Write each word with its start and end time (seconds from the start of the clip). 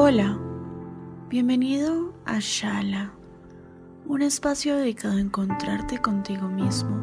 Hola, 0.00 0.38
bienvenido 1.28 2.14
a 2.24 2.38
Shala, 2.38 3.12
un 4.06 4.22
espacio 4.22 4.76
dedicado 4.76 5.16
a 5.16 5.20
encontrarte 5.20 5.98
contigo 5.98 6.46
mismo. 6.46 6.96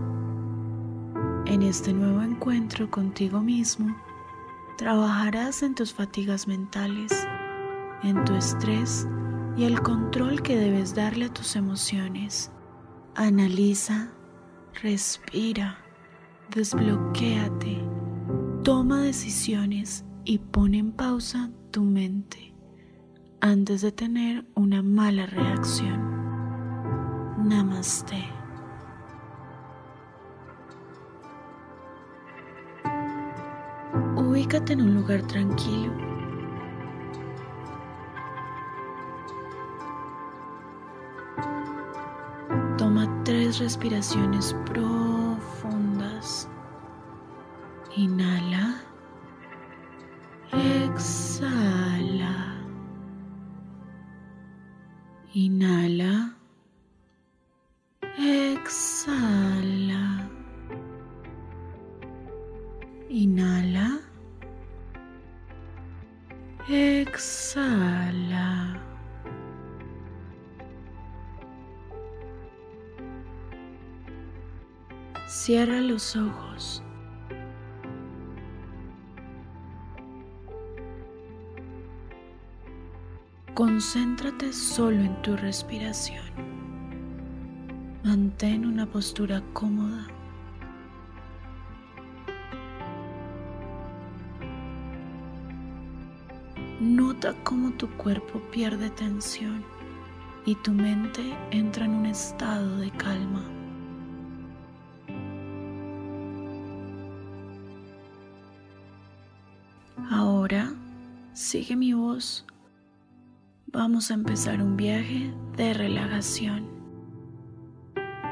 En 1.45 1.61
este 1.61 1.91
nuevo 1.91 2.21
encuentro 2.21 2.89
contigo 2.89 3.41
mismo, 3.41 3.93
trabajarás 4.77 5.61
en 5.61 5.75
tus 5.75 5.93
fatigas 5.93 6.47
mentales, 6.47 7.11
en 8.01 8.23
tu 8.23 8.33
estrés 8.33 9.05
y 9.57 9.65
el 9.65 9.81
control 9.81 10.41
que 10.41 10.57
debes 10.57 10.95
darle 10.95 11.25
a 11.25 11.33
tus 11.33 11.57
emociones. 11.57 12.49
Analiza, 13.13 14.13
respira, 14.81 15.79
desbloquéate, 16.55 17.77
toma 18.63 19.01
decisiones 19.01 20.05
y 20.23 20.37
pon 20.37 20.73
en 20.73 20.93
pausa 20.93 21.51
tu 21.71 21.83
mente 21.83 22.54
antes 23.45 23.81
de 23.83 23.91
tener 23.91 24.43
una 24.55 24.81
mala 24.81 25.27
reacción. 25.27 26.01
Namaste. 27.47 28.25
Ubícate 34.15 34.73
en 34.73 34.81
un 34.81 34.95
lugar 34.95 35.21
tranquilo. 35.27 35.93
Toma 42.79 43.07
tres 43.25 43.59
respiraciones 43.59 44.55
profundas. 44.65 46.49
Inhala. 47.95 48.81
Inhala. 55.35 56.33
Exhala. 58.17 60.05
Inhala. 63.09 63.99
Exhala. 66.69 68.47
Cierra 75.27 75.81
los 75.81 76.15
ojos. 76.15 76.84
Concéntrate 83.55 84.51
solo 84.51 84.99
en 84.99 85.21
tu 85.21 85.37
respiración. 85.37 86.25
Mantén 88.03 88.65
una 88.65 88.85
postura 88.85 89.41
cómoda. 89.53 90.07
Nota 96.81 97.33
cómo 97.45 97.71
tu 97.77 97.87
cuerpo 97.91 98.41
pierde 98.51 98.89
tensión 98.89 99.63
y 100.45 100.55
tu 100.55 100.73
mente 100.73 101.23
entra 101.51 101.85
en 101.85 101.91
un 101.91 102.07
estado 102.07 102.75
de 102.79 102.91
calma. 102.91 103.45
Ahora 110.11 110.73
sigue 111.31 111.77
mi 111.77 111.93
voz 111.93 112.45
vamos 113.75 114.09
a 114.09 114.13
empezar 114.13 114.61
un 114.61 114.77
viaje 114.77 115.33
de 115.57 115.73
relajación. 115.73 116.65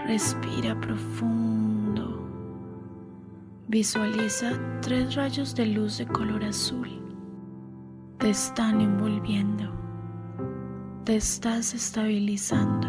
Respira 0.07 0.79
profundo. 0.79 2.29
Visualiza 3.67 4.53
tres 4.81 5.15
rayos 5.15 5.53
de 5.53 5.65
luz 5.65 5.97
de 5.97 6.05
color 6.07 6.45
azul. 6.45 6.89
Te 8.19 8.29
están 8.29 8.79
envolviendo. 8.79 9.71
Te 11.03 11.17
estás 11.17 11.73
estabilizando. 11.73 12.87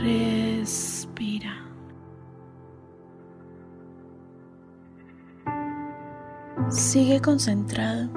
Respira. 0.00 1.54
Sigue 6.68 7.20
concentrado 7.20 8.10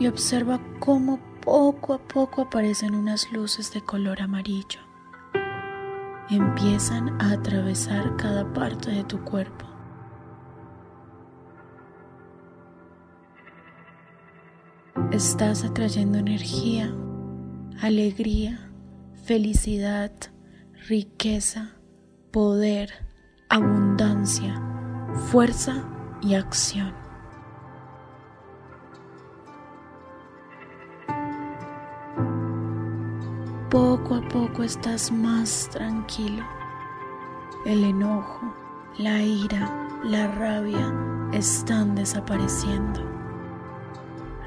y 0.00 0.08
observa 0.08 0.60
cómo 0.80 1.27
poco 1.48 1.94
a 1.94 1.98
poco 1.98 2.42
aparecen 2.42 2.94
unas 2.94 3.32
luces 3.32 3.72
de 3.72 3.80
color 3.80 4.20
amarillo. 4.20 4.80
Empiezan 6.28 7.18
a 7.22 7.32
atravesar 7.32 8.16
cada 8.16 8.52
parte 8.52 8.90
de 8.90 9.02
tu 9.04 9.24
cuerpo. 9.24 9.64
Estás 15.10 15.64
atrayendo 15.64 16.18
energía, 16.18 16.94
alegría, 17.80 18.70
felicidad, 19.24 20.12
riqueza, 20.86 21.76
poder, 22.30 22.90
abundancia, 23.48 24.60
fuerza 25.30 25.88
y 26.20 26.34
acción. 26.34 27.07
Poco 33.78 34.16
a 34.16 34.28
poco 34.28 34.64
estás 34.64 35.12
más 35.12 35.68
tranquilo. 35.70 36.44
El 37.64 37.84
enojo, 37.84 38.52
la 38.98 39.22
ira, 39.22 40.00
la 40.02 40.26
rabia 40.26 40.92
están 41.32 41.94
desapareciendo. 41.94 43.00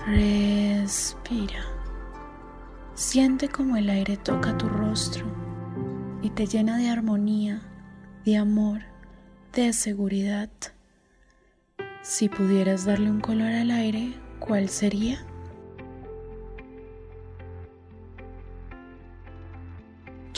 Respira. 0.05 1.63
Siente 2.93 3.47
como 3.47 3.77
el 3.77 3.89
aire 3.89 4.17
toca 4.17 4.57
tu 4.57 4.67
rostro 4.67 5.25
y 6.21 6.31
te 6.31 6.45
llena 6.45 6.77
de 6.77 6.89
armonía, 6.89 7.61
de 8.25 8.35
amor, 8.35 8.81
de 9.53 9.71
seguridad. 9.71 10.49
Si 12.01 12.27
pudieras 12.27 12.83
darle 12.83 13.09
un 13.09 13.21
color 13.21 13.53
al 13.53 13.71
aire, 13.71 14.13
¿cuál 14.39 14.67
sería? 14.67 15.25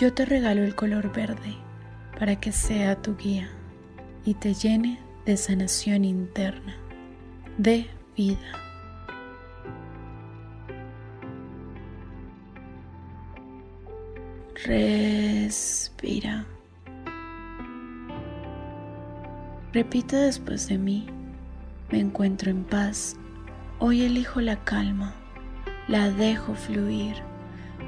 Yo 0.04 0.14
te 0.14 0.26
regalo 0.26 0.64
el 0.64 0.76
color 0.76 1.14
verde 1.14 1.56
para 2.20 2.36
que 2.36 2.52
sea 2.52 3.02
tu 3.02 3.16
guía 3.16 3.50
y 4.26 4.34
te 4.34 4.54
llene 4.54 5.00
de 5.26 5.38
sanación 5.38 6.04
interna, 6.04 6.76
de 7.58 7.88
vida. 8.18 8.38
Respira. 14.66 16.46
Repite 19.72 20.18
después 20.18 20.68
de 20.68 20.80
mí. 20.80 21.08
Me 21.92 22.02
encuentro 22.02 22.52
en 22.52 22.66
paz. 22.66 23.16
Hoy 23.80 24.02
elijo 24.02 24.42
la 24.42 24.66
calma. 24.66 25.16
La 25.88 26.10
dejo 26.10 26.56
fluir. 26.56 27.16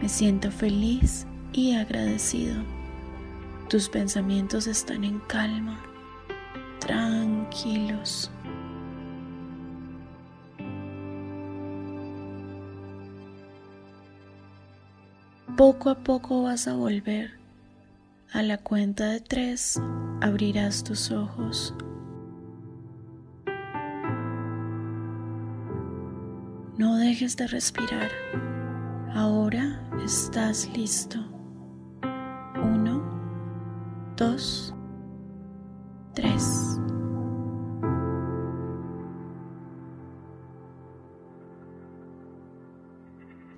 Me 0.01 0.07
siento 0.07 0.49
feliz 0.49 1.27
y 1.55 1.73
agradecido. 1.73 2.55
Tus 3.69 3.87
pensamientos 3.87 4.67
están 4.67 5.05
en 5.05 5.19
calma, 5.21 5.79
tranquilos. 6.79 8.29
Poco 15.55 15.89
a 15.89 15.95
poco 15.95 16.43
vas 16.43 16.67
a 16.67 16.75
volver. 16.75 17.39
A 18.33 18.43
la 18.43 18.57
cuenta 18.57 19.05
de 19.07 19.21
tres 19.21 19.81
abrirás 20.21 20.83
tus 20.83 21.09
ojos. 21.11 21.73
No 26.77 26.97
dejes 26.97 27.37
de 27.37 27.47
respirar. 27.47 28.11
Ahora 29.13 29.81
estás 30.03 30.69
listo. 30.75 31.34
Dos, 34.17 34.73
tres. 36.13 36.79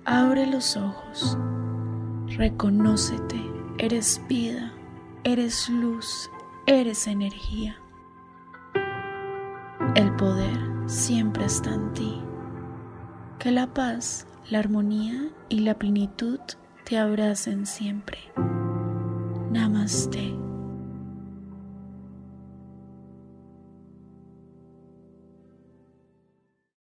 Abre 0.04 0.46
los 0.46 0.76
ojos. 0.76 1.38
Reconócete. 2.36 3.40
Eres 3.78 4.20
vida. 4.28 4.72
Eres 5.22 5.68
luz. 5.68 6.28
Eres 6.66 7.06
energía. 7.06 7.76
El 9.94 10.12
poder 10.16 10.58
siempre 10.86 11.44
está 11.44 11.72
en 11.72 11.92
ti. 11.92 12.20
Que 13.38 13.52
la 13.52 13.68
paz, 13.74 14.26
la 14.50 14.58
armonía 14.58 15.30
y 15.48 15.60
la 15.60 15.78
plenitud 15.78 16.40
te 16.84 16.98
abracen 16.98 17.64
siempre. 17.64 18.18
Namaste. 19.52 20.47